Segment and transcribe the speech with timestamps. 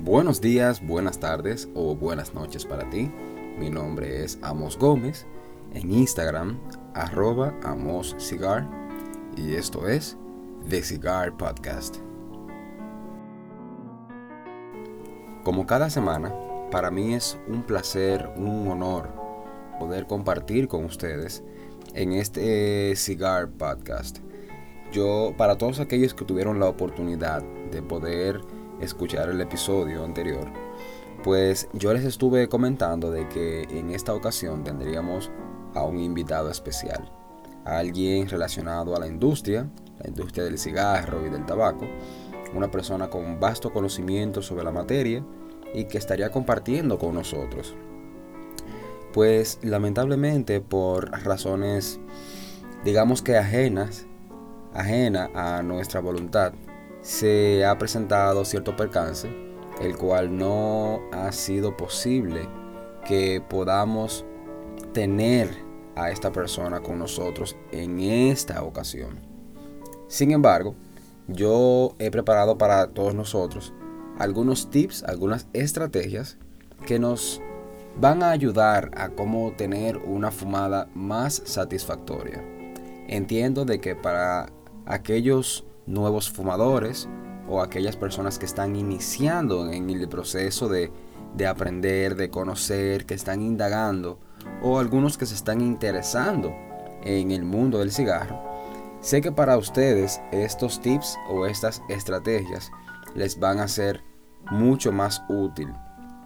[0.00, 3.10] Buenos días, buenas tardes o buenas noches para ti.
[3.58, 5.26] Mi nombre es Amos Gómez.
[5.74, 6.60] En Instagram,
[6.94, 8.16] arroba Amos.
[9.36, 10.16] Y esto es
[10.68, 11.96] The Cigar Podcast.
[15.42, 16.32] Como cada semana,
[16.70, 19.08] para mí es un placer, un honor
[19.80, 21.42] poder compartir con ustedes
[21.94, 24.18] en este Cigar Podcast.
[24.92, 27.42] Yo, para todos aquellos que tuvieron la oportunidad
[27.72, 28.40] de poder
[28.80, 30.46] escuchar el episodio anterior,
[31.22, 35.30] pues yo les estuve comentando de que en esta ocasión tendríamos
[35.74, 37.10] a un invitado especial,
[37.64, 41.86] a alguien relacionado a la industria, la industria del cigarro y del tabaco,
[42.54, 45.24] una persona con vasto conocimiento sobre la materia
[45.74, 47.74] y que estaría compartiendo con nosotros.
[49.12, 52.00] Pues lamentablemente por razones
[52.84, 54.06] digamos que ajenas,
[54.74, 56.52] ajena a nuestra voluntad,
[57.08, 59.34] se ha presentado cierto percance,
[59.80, 62.46] el cual no ha sido posible
[63.06, 64.26] que podamos
[64.92, 65.48] tener
[65.96, 69.20] a esta persona con nosotros en esta ocasión.
[70.06, 70.74] Sin embargo,
[71.28, 73.72] yo he preparado para todos nosotros
[74.18, 76.36] algunos tips, algunas estrategias
[76.86, 77.40] que nos
[77.98, 82.44] van a ayudar a cómo tener una fumada más satisfactoria.
[83.06, 84.52] Entiendo de que para
[84.84, 87.08] aquellos nuevos fumadores
[87.48, 90.92] o aquellas personas que están iniciando en el proceso de,
[91.48, 94.18] aprender, de conocer, que están indagando,
[94.62, 96.54] o algunos que se están interesando
[97.02, 98.40] en el mundo del cigarro,
[99.00, 102.70] sé que para ustedes estos tips o estas estrategias
[103.14, 104.02] les van a ser
[104.50, 105.72] mucho más útil.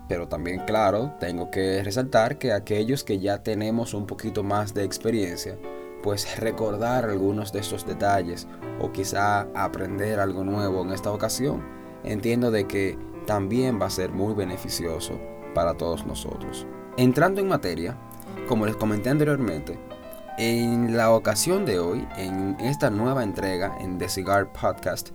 [0.08, 4.84] Pero también, claro, tengo que resaltar que aquellos que ya tenemos un poquito más de
[4.84, 5.56] experiencia,
[6.02, 8.46] pues recordar algunos de estos detalles
[8.80, 11.62] o quizá aprender algo nuevo en esta ocasión,
[12.04, 15.18] entiendo de que también va a ser muy beneficioso
[15.54, 16.66] para todos nosotros.
[16.96, 17.96] Entrando en materia,
[18.48, 19.78] como les comenté anteriormente,
[20.38, 25.10] en la ocasión de hoy, en esta nueva entrega en The Cigar Podcast,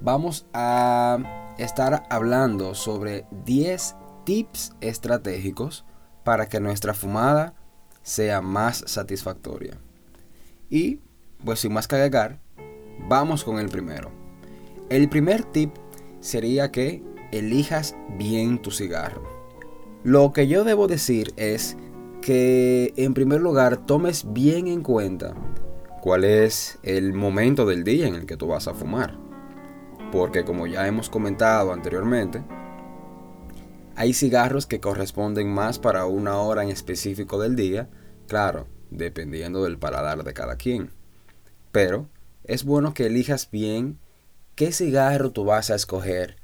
[0.00, 5.84] vamos a estar hablando sobre 10 tips estratégicos
[6.24, 7.54] para que nuestra fumada
[8.02, 9.78] sea más satisfactoria.
[10.70, 11.00] Y,
[11.44, 12.40] pues sin más que agregar,
[13.08, 14.10] vamos con el primero.
[14.88, 15.70] El primer tip
[16.20, 19.22] sería que elijas bien tu cigarro.
[20.02, 21.76] Lo que yo debo decir es
[22.20, 25.34] que en primer lugar tomes bien en cuenta
[26.02, 29.18] cuál es el momento del día en el que tú vas a fumar.
[30.12, 32.42] Porque como ya hemos comentado anteriormente,
[33.96, 37.88] hay cigarros que corresponden más para una hora en específico del día,
[38.28, 40.90] claro, dependiendo del paladar de cada quien.
[41.70, 42.08] Pero
[42.44, 43.98] es bueno que elijas bien
[44.54, 46.36] qué cigarro tú vas a escoger,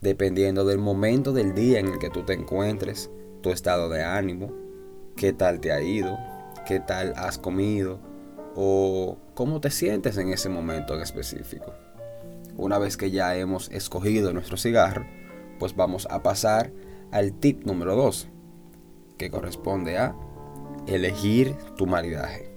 [0.00, 3.10] dependiendo del momento del día en el que tú te encuentres,
[3.42, 4.52] tu estado de ánimo,
[5.16, 6.18] qué tal te ha ido,
[6.66, 7.98] qué tal has comido
[8.54, 11.72] o cómo te sientes en ese momento en específico.
[12.56, 15.06] Una vez que ya hemos escogido nuestro cigarro,
[15.58, 16.72] pues vamos a pasar
[17.10, 18.28] al tip número 2,
[19.16, 20.14] que corresponde a
[20.86, 22.50] elegir tu maridaje.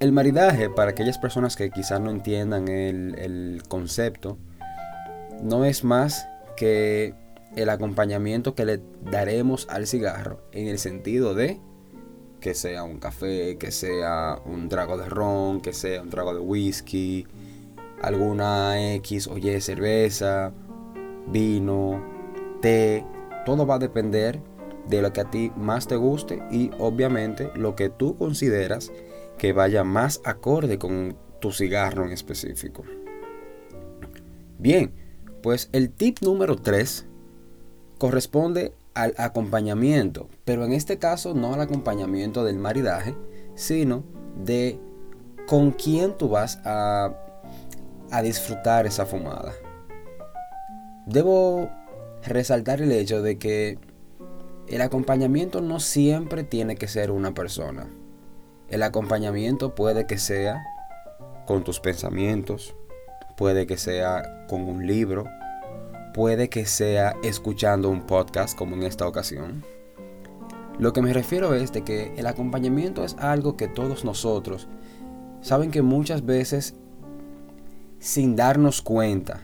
[0.00, 4.38] El maridaje, para aquellas personas que quizás no entiendan el, concepto,
[5.42, 7.14] no es más que
[7.54, 11.60] el acompañamiento que le daremos al cigarro en el sentido de
[12.40, 16.40] que sea un café, que sea un trago de ron, que sea un trago de
[16.40, 17.26] whisky,
[18.00, 20.52] alguna X o Y cerveza,
[21.26, 22.02] vino,
[22.62, 23.04] té,
[23.44, 24.40] todo va a depender
[24.90, 28.92] de lo que a ti más te guste y obviamente lo que tú consideras
[29.38, 32.82] que vaya más acorde con tu cigarro en específico.
[34.58, 34.92] Bien,
[35.42, 37.06] pues el tip número 3
[37.98, 43.14] corresponde al acompañamiento, pero en este caso no al acompañamiento del maridaje,
[43.54, 44.04] sino
[44.44, 44.78] de
[45.46, 47.14] con quién tú vas a,
[48.10, 49.54] a disfrutar esa fumada.
[51.06, 51.70] Debo
[52.26, 53.78] resaltar el hecho de que
[54.70, 57.88] el acompañamiento no siempre tiene que ser una persona.
[58.68, 60.62] El acompañamiento puede que sea
[61.44, 62.76] con tus pensamientos,
[63.36, 65.24] puede que sea con un libro,
[66.14, 69.64] puede que sea escuchando un podcast como en esta ocasión.
[70.78, 74.68] Lo que me refiero es de que el acompañamiento es algo que todos nosotros
[75.40, 76.76] saben que muchas veces
[77.98, 79.40] sin darnos cuenta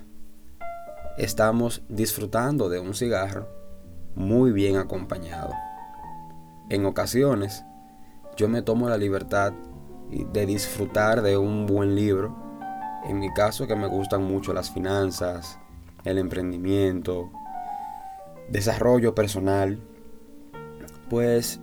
[1.19, 3.56] estamos disfrutando de un cigarro
[4.16, 5.52] muy bien acompañado.
[6.68, 7.64] En ocasiones,
[8.36, 9.52] yo me tomo la libertad
[10.10, 12.34] de disfrutar de un buen libro.
[13.04, 15.58] En mi caso, que me gustan mucho las finanzas,
[16.04, 17.30] el emprendimiento,
[18.48, 19.80] desarrollo personal,
[21.08, 21.60] pues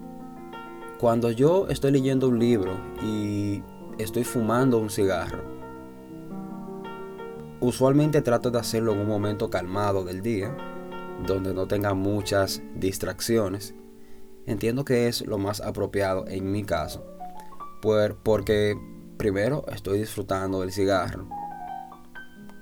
[0.99, 3.61] cuando yo estoy leyendo un libro y
[3.97, 5.43] estoy fumando un cigarro,
[7.59, 10.55] usualmente trato de hacerlo en un momento calmado del día,
[11.25, 13.73] donde no tenga muchas distracciones.
[14.45, 17.05] Entiendo que es lo más apropiado en mi caso,
[17.81, 18.77] porque
[19.17, 21.29] primero estoy disfrutando del cigarro,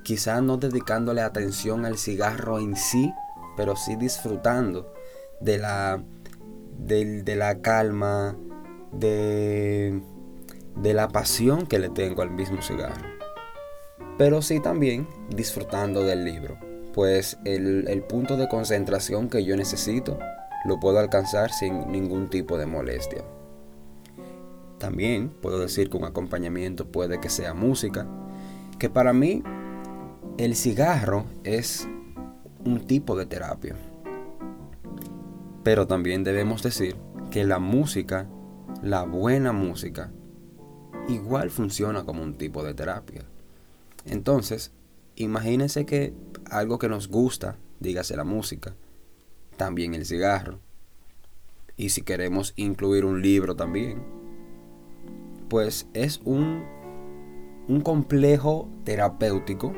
[0.04, 3.14] quizás no dedicándole atención al cigarro en sí,
[3.58, 4.94] pero sí disfrutando
[5.40, 6.04] de la,
[6.78, 8.38] de, la calma,
[8.92, 10.02] de,
[10.76, 13.10] de la pasión que le tengo al mismo cigarro.
[14.18, 16.58] Pero sí también disfrutando del libro,
[16.94, 20.20] pues el, el punto de concentración que yo necesito
[20.66, 23.24] lo puedo alcanzar sin ningún tipo de molestia.
[24.78, 28.08] También puedo decir que un acompañamiento puede que sea música,
[28.80, 29.44] que para mí
[30.38, 31.88] el cigarro es
[32.66, 33.76] un tipo de terapia.
[35.64, 36.96] Pero también debemos decir
[37.30, 38.28] que la música,
[38.82, 40.12] la buena música,
[41.08, 43.22] igual funciona como un tipo de terapia.
[44.06, 44.72] Entonces,
[45.16, 46.14] imagínense que
[46.52, 48.76] algo que nos gusta, dígase la música,
[49.58, 50.60] también el cigarro,
[51.76, 54.04] y si queremos incluir un libro también,
[55.50, 56.64] pues es un,
[57.68, 59.74] un complejo terapéutico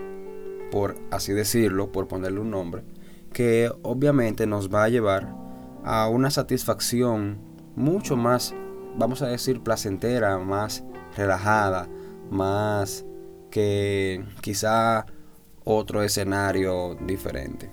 [0.73, 2.83] por así decirlo, por ponerle un nombre,
[3.31, 5.35] que obviamente nos va a llevar
[5.83, 7.37] a una satisfacción
[7.75, 8.55] mucho más,
[8.97, 10.83] vamos a decir, placentera, más
[11.15, 11.87] relajada,
[12.31, 13.05] más
[13.51, 15.05] que quizá
[15.63, 17.69] otro escenario diferente.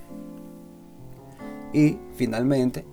[1.73, 2.85] Y finalmente,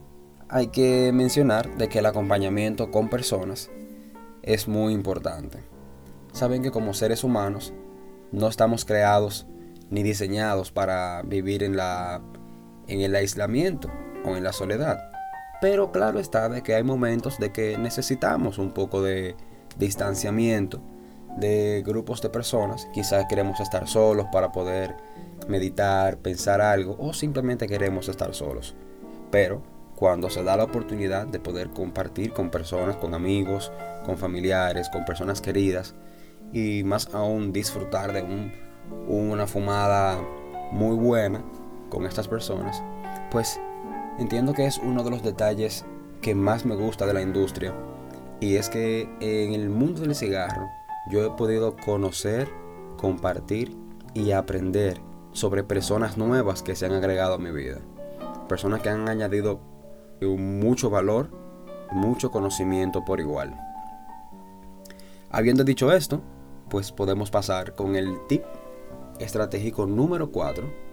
[0.49, 3.69] hay que mencionar de que el acompañamiento con personas
[4.43, 5.59] es muy importante.
[6.31, 7.73] Saben que como seres humanos
[8.31, 9.47] no estamos creados
[9.89, 12.21] ni diseñados para vivir en, la,
[12.87, 13.89] en el aislamiento
[14.25, 15.11] o en la soledad.
[15.59, 19.35] Pero claro está de que hay momentos de que necesitamos un poco de
[19.77, 20.81] distanciamiento
[21.37, 22.87] de grupos de personas.
[22.93, 24.95] Quizás queremos estar solos para poder
[25.47, 28.75] meditar, pensar algo o simplemente queremos estar solos.
[29.31, 29.61] Pero
[29.95, 33.71] cuando se da la oportunidad de poder compartir con personas, con amigos,
[34.05, 35.95] con familiares, con personas queridas
[36.53, 38.67] y más aún disfrutar de un
[39.07, 40.19] una fumada
[40.71, 41.41] muy buena
[41.89, 42.81] con estas personas,
[43.31, 43.59] pues
[44.19, 45.85] entiendo que es uno de los detalles
[46.21, 47.73] que más me gusta de la industria.
[48.39, 50.67] Y es que en el mundo del cigarro
[51.09, 52.49] yo he podido conocer,
[52.97, 53.75] compartir
[54.13, 55.01] y aprender
[55.31, 57.79] sobre personas nuevas que se han agregado a mi vida.
[58.47, 59.59] Personas que han añadido
[60.21, 61.29] mucho valor,
[61.91, 63.55] mucho conocimiento por igual.
[65.29, 66.21] Habiendo dicho esto,
[66.69, 68.43] pues podemos pasar con el tip
[69.19, 70.87] estratégico número 4,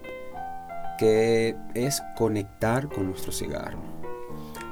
[0.97, 3.79] que es conectar con nuestro cigarro.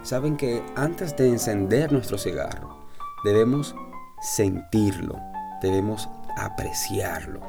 [0.03, 2.85] Saben que antes de encender nuestro cigarro,
[3.23, 3.75] debemos
[4.21, 5.19] sentirlo,
[5.63, 7.39] debemos apreciarlo,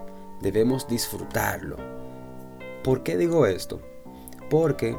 [0.40, 1.76] debemos disfrutarlo.
[2.82, 3.82] ¿Por qué digo esto?
[4.48, 4.96] Porque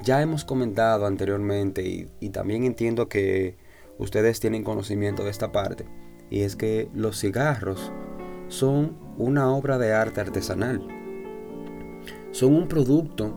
[0.00, 3.56] ya hemos comentado anteriormente y, también entiendo que
[3.98, 5.86] ustedes tienen conocimiento de esta parte,
[6.28, 7.92] y es que los cigarros
[8.48, 10.86] son una obra de arte artesanal.
[12.30, 13.34] Son un producto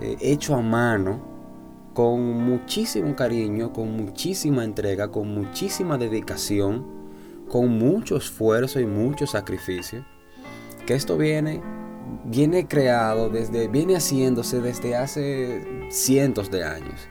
[0.00, 1.36] eh, hecho a mano,
[1.92, 6.95] con muchísimo cariño, con muchísima entrega, con muchísima dedicación,
[7.48, 10.04] con mucho esfuerzo y mucho sacrificio.
[10.86, 11.62] Que esto viene,
[12.24, 17.08] viene creado desde, viene haciéndose desde hace cientos de años.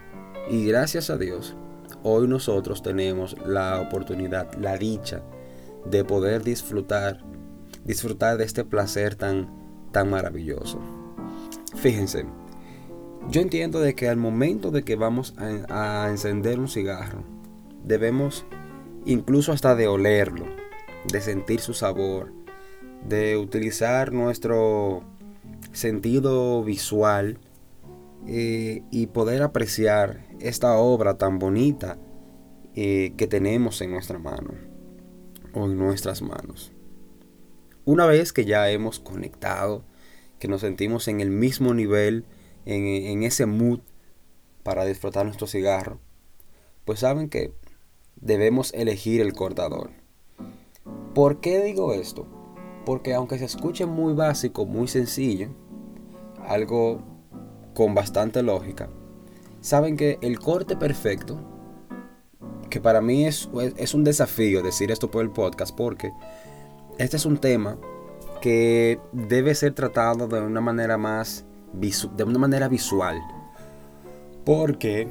[0.50, 1.56] Y gracias a Dios,
[2.04, 5.24] hoy nosotros tenemos la oportunidad, la dicha
[5.86, 7.24] de poder disfrutar,
[7.84, 9.50] disfrutar de este placer tan,
[9.92, 10.80] tan maravilloso.
[11.76, 12.26] Fíjense,
[13.30, 17.24] yo entiendo de que al momento de que vamos a, a encender un cigarro,
[17.84, 18.46] debemos
[19.06, 20.46] incluso hasta de olerlo,
[21.12, 22.34] de sentir su sabor,
[23.08, 25.04] de utilizar nuestro
[25.72, 27.40] sentido visual
[28.28, 31.98] eh, y poder apreciar esta obra tan bonita
[32.74, 34.54] eh, que tenemos en nuestra mano
[35.54, 36.72] o en nuestras manos.
[37.86, 39.86] Una vez que ya hemos conectado,
[40.40, 42.26] que nos sentimos en el mismo nivel,
[42.66, 43.80] en, ese mood
[44.64, 46.00] para disfrutar nuestro cigarro,
[46.84, 47.54] pues saben que
[48.16, 49.92] debemos elegir el cortador.
[51.14, 52.28] ¿Por qué digo esto?
[52.86, 55.50] Porque aunque se escuche muy básico, muy sencillo,
[56.48, 57.02] algo
[57.74, 58.90] con bastante lógica,
[59.62, 61.40] saben que el corte perfecto
[62.70, 66.12] que para mí es, es un desafío decir esto por el podcast porque
[66.98, 67.78] este es un tema
[68.42, 73.22] que debe ser tratado de una manera más de una manera visual.
[74.46, 75.08] Porque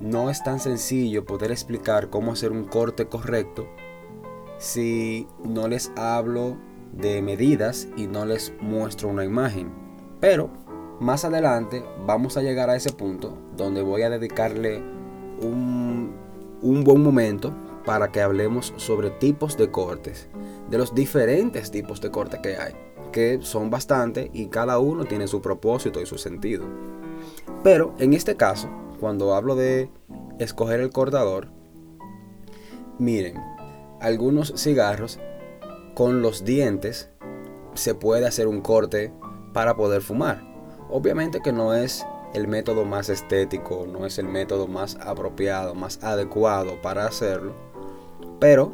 [0.00, 3.66] no es tan sencillo poder explicar cómo hacer un corte correcto
[4.58, 6.56] si no les hablo
[6.92, 9.70] de medidas y no les muestro una imagen.
[10.20, 10.50] Pero
[11.00, 14.82] más adelante vamos a llegar a ese punto donde voy a dedicarle
[15.40, 16.12] un,
[16.62, 20.28] un buen momento para que hablemos sobre tipos de cortes,
[20.68, 22.74] de los diferentes tipos de corte que hay,
[23.12, 26.66] que son bastante y cada uno tiene su propósito y su sentido.
[27.62, 29.90] Pero en este caso, cuando hablo de
[30.38, 31.48] escoger el cortador,
[32.98, 33.36] miren,
[34.00, 35.18] algunos cigarros
[35.94, 37.10] con los dientes
[37.74, 39.12] se puede hacer un corte
[39.52, 40.42] para poder fumar.
[40.90, 46.02] Obviamente que no es el método más estético, no es el método más apropiado, más
[46.02, 47.54] adecuado para hacerlo,
[48.38, 48.72] pero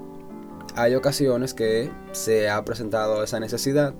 [0.76, 3.94] hay ocasiones que se ha presentado esa necesidad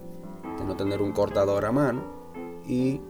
[0.59, 2.03] de no tener un cortador a mano
[2.67, 3.01] y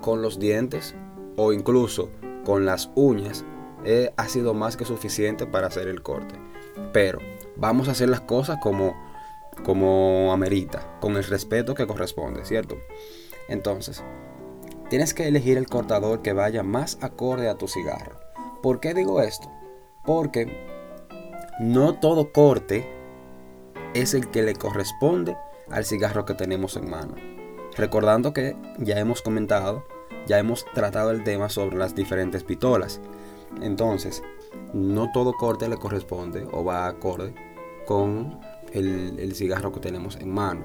[0.00, 0.94] con los dientes
[1.36, 2.08] o incluso
[2.44, 3.44] con las uñas
[3.84, 6.34] eh, ha sido más que suficiente para hacer el corte.
[6.92, 7.18] Pero
[7.56, 8.94] vamos a hacer las cosas como,
[9.64, 12.76] como amerita, con el respeto que corresponde, ¿cierto?
[13.48, 14.02] Entonces,
[14.88, 18.18] tienes que elegir el cortador que vaya más acorde a tu cigarro.
[18.62, 19.50] ¿Por qué digo esto?
[20.04, 20.68] Porque
[21.58, 22.88] no todo corte
[23.94, 25.36] es el que le corresponde
[25.70, 27.14] al cigarro que tenemos en mano.
[27.76, 29.84] Recordando que ya hemos comentado,
[30.26, 33.00] ya hemos tratado el tema sobre las diferentes pistolas.
[33.62, 34.22] Entonces,
[34.72, 37.34] no todo corte le corresponde o va acorde
[37.86, 38.38] con
[38.72, 40.64] el, el cigarro que tenemos en mano.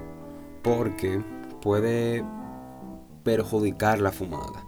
[0.62, 1.22] Porque
[1.60, 2.24] puede
[3.22, 4.64] perjudicar la fumada.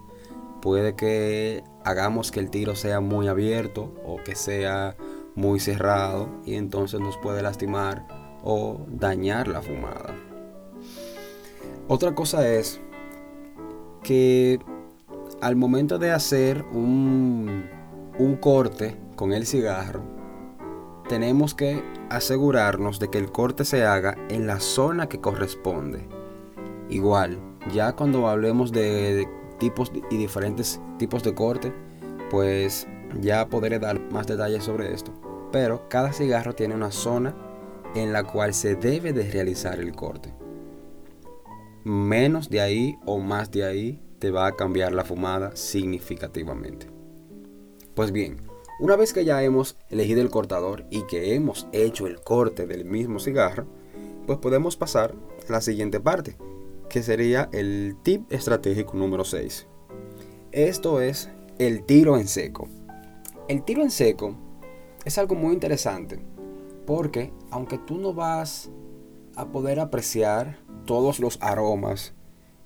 [0.61, 4.97] Puede que hagamos que el tiro sea muy abierto o que sea
[5.37, 8.07] muy cerrado y entonces nos puede lastimar
[8.42, 10.14] o dañar la fumada.
[11.87, 12.80] Otra cosa es
[14.02, 14.59] que
[15.40, 17.64] al momento de hacer un,
[18.18, 20.02] un corte con el cigarro,
[21.09, 26.07] tenemos que asegurarnos de que el corte se haga en la zona que corresponde.
[26.90, 27.38] Igual,
[27.73, 29.28] ya cuando hablemos de
[29.59, 31.73] tipos y diferentes tipos de corte,
[32.30, 32.87] pues
[33.21, 35.12] ya podré dar más detalles sobre esto.
[35.52, 37.35] Pero cada cigarro tiene una zona
[37.95, 40.35] en la cual se debe de realizar el corte.
[41.85, 46.87] Menos de ahí o más de ahí te va a cambiar la fumada significativamente.
[47.95, 48.37] Pues bien,
[48.81, 52.85] una vez que ya hemos elegido el cortador y que hemos hecho el corte del
[52.85, 53.67] mismo cigarro,
[54.27, 55.15] pues podemos pasar
[55.49, 56.37] a la siguiente parte,
[56.89, 59.67] que sería el tip estratégico número 6.
[60.53, 62.69] Esto es el tiro en seco.
[63.49, 64.35] El tiro en seco
[65.05, 66.21] es algo muy interesante
[66.87, 68.71] porque aunque tú no vas
[69.37, 72.15] a poder apreciar todos los aromas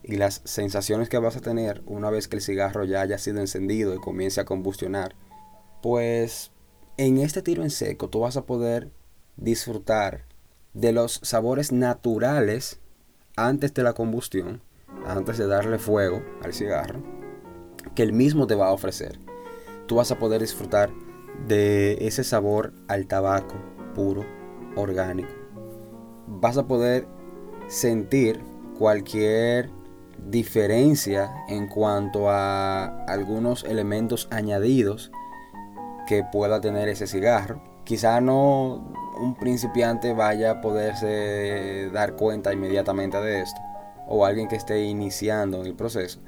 [0.05, 3.41] y las sensaciones que vas a tener una vez que el cigarro ya haya sido
[3.41, 5.15] encendido y comience a combustionar,
[5.83, 6.51] pues
[6.97, 8.91] en este tiro en seco tú vas a poder
[9.37, 10.27] disfrutar
[10.75, 12.81] de los sabores naturales
[13.37, 14.63] antes de la combustión,
[15.07, 17.03] antes de darle fuego al cigarro,
[17.95, 19.19] que el mismo te va a ofrecer.
[19.87, 20.91] Tú vas a poder disfrutar
[21.47, 23.55] de ese sabor al tabaco
[23.95, 24.25] puro,
[24.77, 25.33] orgánico.
[26.27, 27.07] Vas a poder
[27.69, 28.41] sentir
[28.79, 29.71] cualquier
[30.29, 35.13] diferencia en cuanto a algunos elementos añadidos
[36.07, 37.63] que pueda tener ese cigarro.
[37.85, 43.61] Quizá no un principiante vaya a poderse dar cuenta inmediatamente de esto,
[44.09, 46.21] o alguien que esté iniciando el proceso,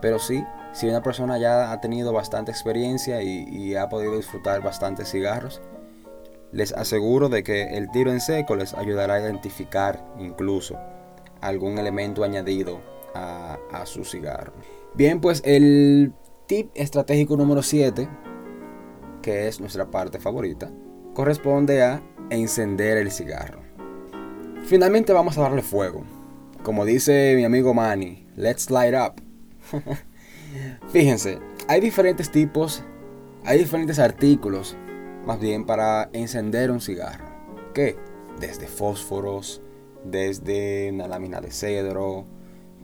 [0.00, 5.10] pero sí si una persona ya ha tenido bastante experiencia y, ha podido disfrutar bastantes
[5.10, 5.60] cigarros,
[6.52, 10.78] les aseguro de que el tiro en seco les ayudará a identificar incluso
[11.40, 12.80] algún elemento añadido
[13.14, 14.52] a, su cigarro.
[14.94, 16.12] Bien, pues el
[16.46, 18.08] tip estratégico número 7,
[19.22, 20.70] que es nuestra parte favorita,
[21.14, 23.60] corresponde a encender el cigarro.
[24.64, 26.02] Finalmente vamos a darle fuego.
[26.62, 29.22] Como dice mi amigo Manny, let's light up.
[30.92, 31.38] Fíjense,
[31.68, 32.82] hay diferentes tipos,
[33.44, 34.76] hay diferentes artículos,
[35.24, 37.26] más bien para encender un cigarro.
[37.74, 37.96] ¿Qué?
[38.40, 39.62] Desde fósforos,
[40.04, 42.26] desde una lámina de cedro,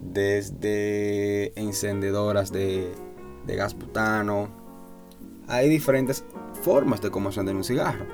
[0.05, 2.95] desde encendedoras de,
[3.47, 4.49] gas butano.
[5.49, 6.25] Hay diferentes
[6.63, 8.07] formas de cómo encender un cigarro.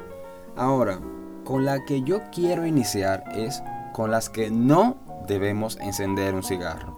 [0.57, 1.01] Ahora,
[1.45, 6.97] con la que yo quiero iniciar es con las que no debemos encender un cigarro.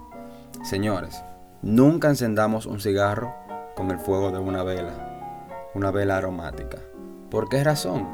[0.63, 1.23] Señores,
[1.63, 3.33] Nunca encendamos un cigarro
[3.77, 6.79] con el fuego de una vela, una vela aromática.
[7.31, 8.09] ¿Por qué razón?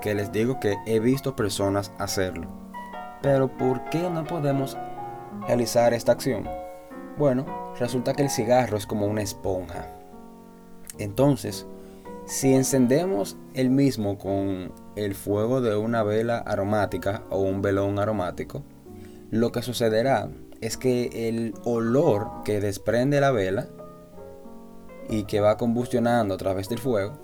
[0.00, 2.48] Que les digo que he visto personas hacerlo.
[3.22, 4.76] Pero ¿por qué no podemos
[5.46, 6.48] realizar esta acción?
[7.18, 9.86] Bueno, resulta que el cigarro es como una esponja.
[10.98, 11.66] Entonces,
[12.26, 18.62] si encendemos el mismo con el fuego de una vela aromática o un velón aromático,
[19.30, 23.68] lo que sucederá es que el olor que desprende la vela
[25.08, 27.18] y que va combustionando a través del fuego,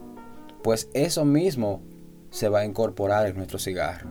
[0.63, 1.83] pues eso mismo
[2.31, 4.09] se va a incorporar en nuestro cigarro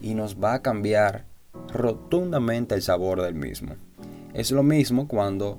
[0.00, 1.26] y nos va a cambiar
[1.72, 3.76] rotundamente el sabor del mismo.
[4.34, 5.58] Es lo mismo cuando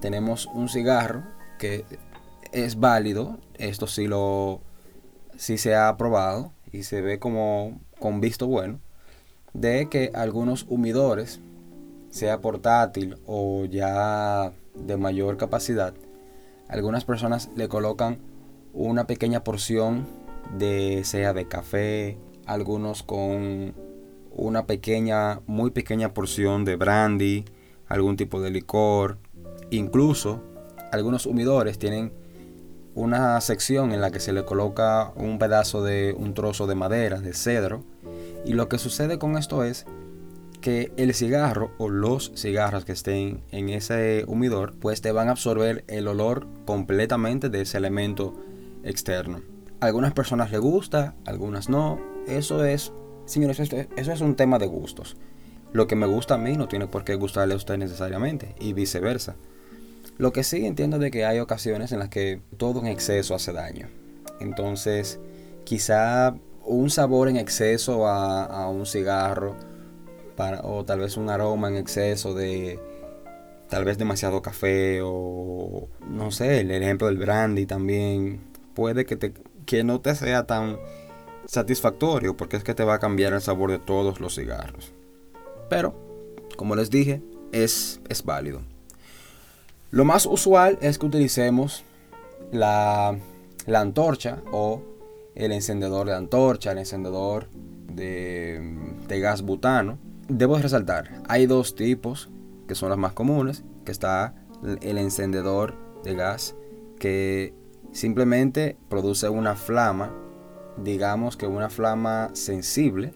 [0.00, 1.24] tenemos un cigarro
[1.58, 1.84] que
[2.52, 4.60] es válido, esto sí lo
[5.36, 8.80] sí se ha probado y se ve como con visto bueno,
[9.52, 11.40] de que algunos humidores,
[12.10, 15.94] sea portátil o ya de mayor capacidad,
[16.68, 18.18] algunas personas le colocan
[18.72, 20.06] una pequeña porción
[20.56, 23.74] de sea de café, algunos con
[24.36, 27.44] una pequeña, muy pequeña porción de brandy,
[27.88, 29.18] algún tipo de licor,
[29.70, 30.42] incluso
[30.92, 32.12] algunos humidores tienen
[32.94, 37.20] una sección en la que se le coloca un pedazo de un trozo de madera,
[37.20, 37.84] de cedro,
[38.44, 39.86] y lo que sucede con esto es
[40.60, 45.32] que el cigarro o los cigarros que estén en ese humidor, pues te van a
[45.32, 48.34] absorber el olor completamente de ese elemento
[48.82, 49.42] externo.
[49.80, 52.00] algunas personas le gusta, algunas no.
[52.26, 52.92] Eso es,
[53.26, 55.16] señores, eso es un tema de gustos.
[55.72, 58.72] Lo que me gusta a mí no tiene por qué gustarle a usted necesariamente y
[58.72, 59.36] viceversa.
[60.18, 63.52] Lo que sí entiendo de que hay ocasiones en las que todo en exceso hace
[63.52, 63.88] daño.
[64.40, 65.20] Entonces,
[65.64, 69.56] quizá un sabor en exceso a, un cigarro
[70.62, 72.78] o tal vez un aroma en exceso de
[73.68, 78.40] tal vez demasiado café o no sé, el ejemplo del brandy también
[78.74, 79.32] puede que, te,
[79.64, 80.78] que no te sea tan
[81.46, 84.92] satisfactorio porque es que te va a cambiar el sabor de todos los cigarros.
[85.68, 85.94] Pero,
[86.56, 87.22] como les dije,
[87.52, 88.60] es, es válido.
[89.90, 91.84] Lo más usual es que utilicemos
[92.52, 93.16] la,
[93.66, 94.82] antorcha o
[95.34, 97.48] el encendedor de antorcha, el encendedor
[97.92, 99.98] de, de, gas butano.
[100.28, 102.28] Debo resaltar, hay dos tipos
[102.66, 104.34] que son las más comunes, que está
[104.80, 106.56] el encendedor de gas
[106.98, 107.54] que
[107.92, 110.12] simplemente produce una flama,
[110.76, 113.14] digamos que una flama sensible,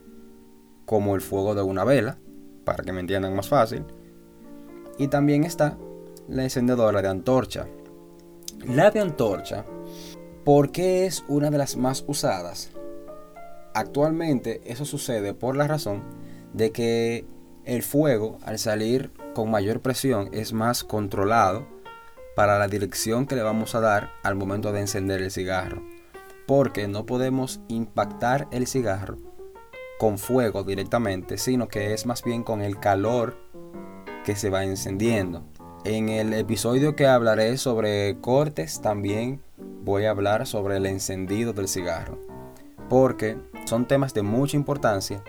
[0.85, 2.17] como el fuego de una vela,
[2.65, 3.85] para que me entiendan más fácil.
[4.97, 5.77] Y también está
[6.27, 7.67] la encendedora de antorcha.
[8.67, 9.65] La de antorcha,
[10.43, 12.71] ¿por qué es una de las más usadas?
[13.73, 16.03] Actualmente eso sucede por la razón
[16.53, 17.25] de que
[17.65, 21.65] el fuego al salir con mayor presión es más controlado
[22.35, 25.83] para la dirección que le vamos a dar al momento de encender el cigarro.
[26.51, 29.15] Porque no podemos impactar el cigarro
[29.97, 33.37] con fuego directamente, sino que es más bien con el calor
[34.25, 35.45] que se va encendiendo.
[35.85, 39.41] En el episodio que hablaré sobre cortes también
[39.85, 42.19] voy a hablar sobre el encendido del cigarro.
[42.89, 45.23] Porque son temas de mucha importancia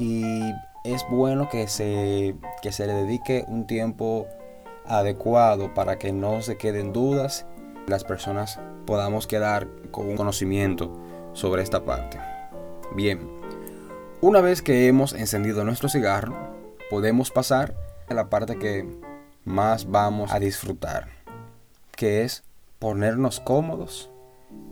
[0.00, 0.40] y
[0.82, 4.26] es bueno que se, que se le dedique un tiempo
[4.84, 7.46] adecuado para que no se queden dudas
[7.86, 10.96] las personas podamos quedar con un conocimiento
[11.32, 12.18] sobre esta parte.
[12.94, 13.20] Bien,
[14.20, 16.36] una vez que hemos encendido nuestro cigarro,
[16.90, 17.74] podemos pasar
[18.08, 18.86] a la parte que
[19.44, 21.08] más vamos a disfrutar,
[21.94, 22.42] que es
[22.78, 24.10] ponernos cómodos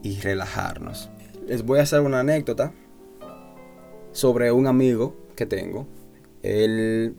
[0.02, 1.10] y relajarnos.
[1.46, 2.72] Les voy a hacer una anécdota
[4.12, 5.86] sobre un amigo que tengo.
[6.42, 7.16] Él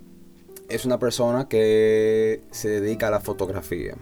[0.69, 3.95] es una persona que se dedica a la fotografía.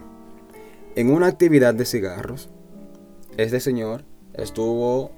[0.96, 2.50] En una actividad de cigarros,
[3.36, 5.10] este señor estuvo,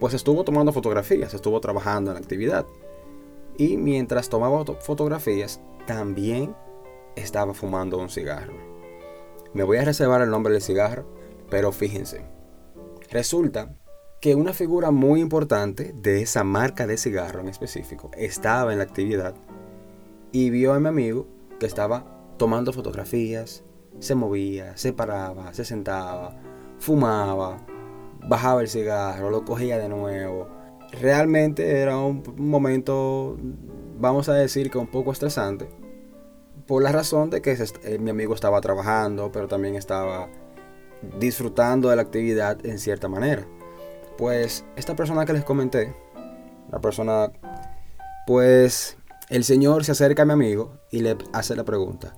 [0.00, 2.66] pues estuvo tomando fotografías, estuvo trabajando en la actividad.
[3.56, 6.56] Y mientras tomaba fotografías, también
[7.14, 8.54] estaba fumando un cigarro.
[9.52, 11.06] Me voy a reservar el nombre del cigarro,
[11.48, 12.22] pero fíjense.
[13.12, 13.76] Resulta
[14.20, 18.84] que una figura muy importante de esa marca de cigarro en específico estaba en la
[18.84, 19.36] actividad
[20.32, 21.28] y vio a mi amigo
[21.60, 22.04] que estaba
[22.36, 23.62] tomando fotografías,
[23.98, 26.36] se movía, se paraba, se sentaba,
[26.78, 27.58] fumaba,
[28.28, 30.48] bajaba el cigarro, lo cogía de nuevo.
[30.92, 33.36] Realmente era un momento,
[33.98, 35.68] vamos a decir que un poco estresante,
[36.66, 40.28] por la razón de que eh, mi amigo estaba trabajando, pero también estaba
[41.18, 43.46] disfrutando de la actividad en cierta manera.
[44.16, 45.94] Pues esta persona que les comenté,
[46.70, 47.32] la persona,
[48.26, 48.96] pues
[49.28, 52.16] el señor se acerca a mi amigo y le hace la pregunta,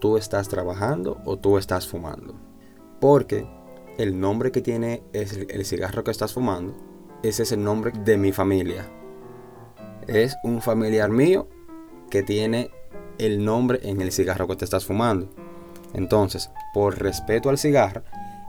[0.00, 2.34] ¿tú estás trabajando o tú estás fumando?
[3.00, 3.46] Porque
[3.98, 6.74] el nombre que tiene es el cigarro que estás fumando,
[7.22, 8.86] ese es el nombre de mi familia.
[10.06, 11.48] Es un familiar mío
[12.10, 12.70] que tiene
[13.18, 15.28] el nombre en el cigarro que te estás fumando.
[15.94, 18.02] Entonces, por respeto al cigarro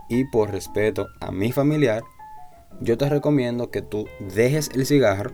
[0.08, 2.02] y por respeto a mi familiar,
[2.80, 5.32] yo te recomiendo que tú dejes el cigarro,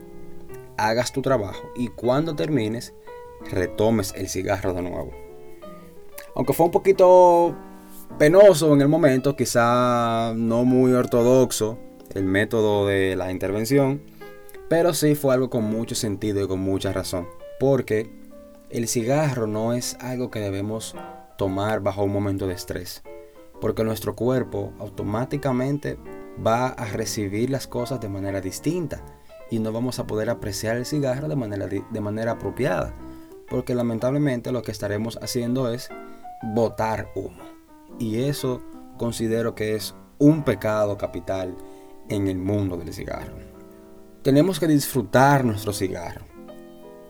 [0.77, 2.94] hagas tu trabajo y cuando termines,
[3.50, 5.24] retomes el cigarro de nuevo.
[6.35, 7.55] Aunque fue un poquito
[8.18, 11.79] penoso en el momento, quizá no muy ortodoxo
[12.14, 14.03] el método de la intervención,
[14.68, 17.29] pero sí fue algo con mucho sentido y con mucha razón.
[17.61, 18.11] Porque
[18.70, 20.97] el cigarro no es algo que debemos
[21.38, 23.03] tomar bajo un momento de estrés.
[23.61, 25.99] Porque nuestro cuerpo automáticamente
[26.44, 29.05] va a recibir las cosas de manera distinta
[29.51, 32.92] y no vamos a poder apreciar el cigarro de manera, de manera apropiada.
[33.49, 35.90] Porque lamentablemente lo que estaremos haciendo es
[36.42, 37.42] botar humo.
[37.99, 38.62] Y eso
[38.97, 41.57] considero que es un pecado capital
[42.09, 43.37] en el mundo del cigarro.
[44.23, 46.25] Tenemos que disfrutar nuestro cigarro.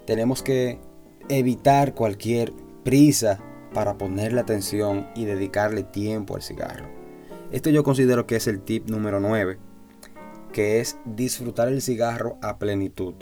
[0.06, 0.80] Tenemos que
[1.28, 3.40] evitar cualquier prisa
[3.72, 6.88] para ponerle atención y dedicarle tiempo al cigarro.
[7.50, 9.58] Esto yo considero que es el tip número 9,
[10.52, 13.14] que es disfrutar el cigarro a plenitud.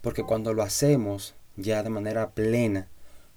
[0.00, 2.88] Porque cuando lo hacemos ya de manera plena,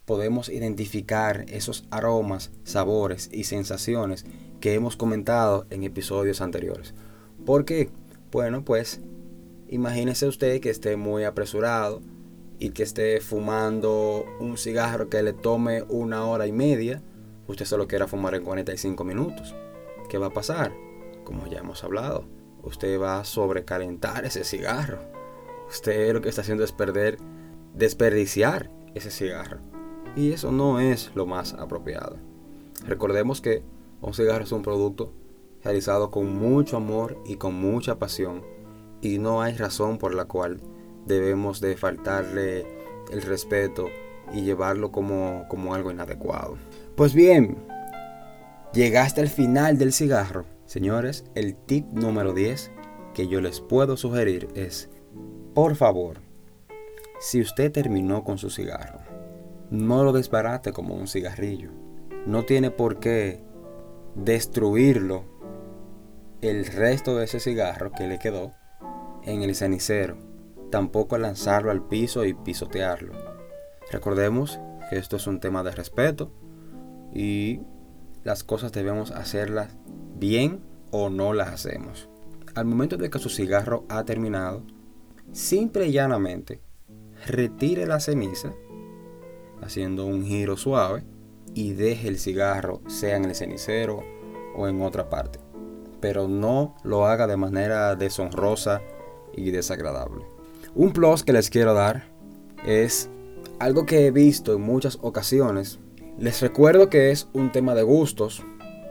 [0.06, 4.26] podemos identificar esos aromas, sabores y sensaciones
[4.60, 6.94] que hemos comentado en episodios anteriores.
[7.46, 7.90] ¿Por qué?
[8.32, 9.02] Bueno, pues
[9.68, 12.02] imagínese usted que esté muy apresurado
[12.60, 17.02] y que esté fumando un cigarro que le tome una hora y media,
[17.48, 19.56] usted solo quiera fumar en 45 minutos.
[20.10, 20.72] ¿Qué va a pasar?
[21.24, 22.26] Como ya hemos hablado,
[22.64, 25.00] usted va a sobrecalentar ese cigarro.
[25.68, 27.18] Usted lo que está haciendo es perder,
[27.74, 29.75] desperdiciar ese cigarro.
[30.16, 32.18] Y eso no es lo más apropiado.
[32.86, 33.64] Recordemos que
[34.02, 35.12] un cigarro es un producto
[35.64, 38.44] realizado con mucho amor y con mucha pasión
[39.02, 40.62] y no hay razón por la cual
[41.06, 42.66] debemos de faltarle
[43.12, 43.88] el respeto
[44.34, 46.58] y llevarlo como, como algo inadecuado.
[46.96, 47.58] Pues bien,
[48.74, 50.46] llegaste al final del cigarro.
[50.66, 52.72] Señores, el tip número 10
[53.14, 54.90] que yo les puedo sugerir es,
[55.54, 56.18] por favor,
[57.20, 59.00] si usted terminó con su cigarro,
[59.70, 61.72] no lo desbarate como un cigarrillo.
[62.26, 63.42] No tiene por qué
[64.16, 65.26] destruirlo
[66.42, 68.54] el resto de ese cigarro que le quedó
[69.24, 70.18] en el cenicero.
[70.72, 73.14] Tampoco lanzarlo al piso y pisotearlo.
[73.92, 76.32] Recordemos que esto es un tema de respeto
[77.14, 77.62] y
[78.24, 79.76] las cosas debemos hacerlas
[80.18, 82.10] bien o no las hacemos.
[82.56, 84.64] Al momento de que su cigarro ha terminado,
[85.32, 86.62] simple y llanamente
[87.28, 88.54] retire la ceniza
[89.62, 91.04] haciendo un giro suave
[91.54, 94.04] y deje el cigarro sea en el cenicero
[94.56, 95.40] o en otra parte.
[96.02, 98.82] Pero no lo haga de manera deshonrosa
[99.36, 100.26] y desagradable.
[100.76, 102.04] Un plus que les quiero dar
[102.66, 103.10] es
[103.60, 105.80] algo que he visto en muchas ocasiones.
[106.20, 108.44] Les recuerdo que es un tema de gustos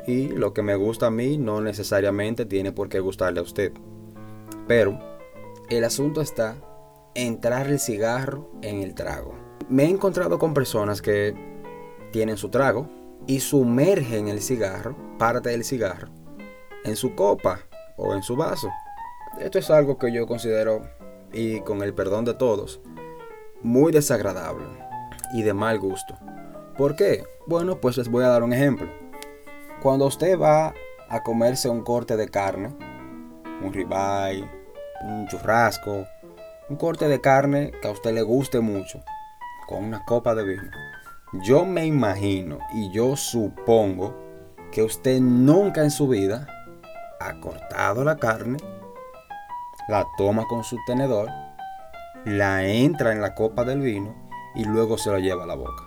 [0.06, 3.72] y lo que me gusta a mí no necesariamente tiene por qué gustarle a usted.
[4.66, 4.98] Pero
[5.68, 6.56] el asunto está
[7.14, 11.34] entrar el cigarro en el trago me he encontrado con personas que
[12.12, 12.88] tienen su trago
[13.26, 16.08] y sumergen el cigarro, parte del cigarro,
[16.84, 17.60] en su copa
[17.96, 18.70] o en su vaso.
[19.40, 20.82] Esto es algo que yo considero,
[21.32, 22.80] y con el perdón de todos,
[23.62, 24.66] muy desagradable
[25.32, 26.16] y de mal gusto.
[26.76, 27.24] ¿Por qué?
[27.46, 28.88] Bueno, pues les voy a dar un ejemplo.
[29.82, 30.74] Cuando usted va
[31.08, 32.74] a comerse un corte de carne,
[33.62, 34.48] un ribeye,
[35.02, 36.06] un churrasco,
[36.68, 39.02] un corte de carne que a usted le guste mucho,
[39.66, 40.70] con una copa de vino.
[41.42, 44.14] Yo me imagino y yo supongo
[44.70, 46.46] que usted nunca en su vida
[47.20, 48.58] ha cortado la carne,
[49.88, 51.28] la toma con su tenedor,
[52.24, 54.14] la entra en la copa del vino
[54.54, 55.84] y luego se lo lleva a la boca.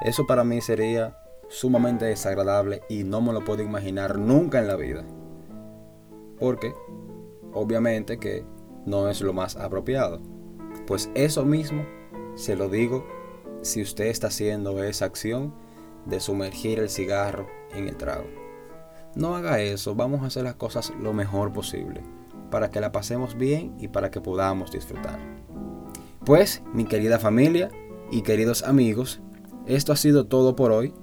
[0.00, 1.16] Eso para mí sería
[1.48, 5.04] sumamente desagradable y no me lo puedo imaginar nunca en la vida.
[6.38, 6.74] Porque
[7.52, 8.44] obviamente que
[8.84, 10.20] no es lo más apropiado.
[10.86, 11.84] Pues eso mismo
[12.34, 13.06] se lo digo
[13.62, 15.54] si usted está haciendo esa acción
[16.06, 18.26] de sumergir el cigarro en el trago.
[19.14, 22.02] No haga eso, vamos a hacer las cosas lo mejor posible,
[22.50, 25.18] para que la pasemos bien y para que podamos disfrutar.
[26.24, 27.70] Pues, mi querida familia
[28.10, 29.20] y queridos amigos,
[29.66, 30.94] esto ha sido todo por hoy.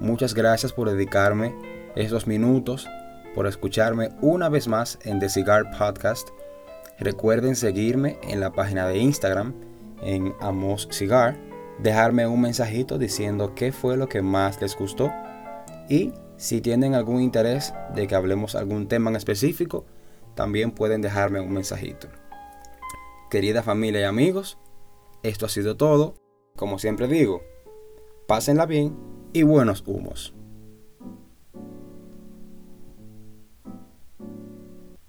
[0.00, 1.54] Muchas gracias por dedicarme
[1.94, 2.88] estos minutos,
[3.34, 6.28] por escucharme una vez más en The Cigar Podcast.
[6.98, 9.54] Recuerden seguirme en la página de Instagram
[10.02, 15.12] en Amos Cigar dejarme un mensajito diciendo qué fue lo que más les gustó
[15.88, 19.84] y si tienen algún interés de que hablemos algún tema en específico,
[20.34, 22.08] también pueden dejarme un mensajito.
[23.30, 24.58] Querida familia y amigos,
[25.22, 26.14] Esto ha sido todo.
[26.56, 27.42] Como siempre digo,
[28.26, 28.96] pásenla bien
[29.32, 30.34] y buenos humos.